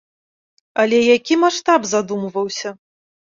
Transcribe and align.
Але 0.83 0.99
які 1.17 1.37
маштаб 1.43 1.81
задумваўся! 1.91 2.69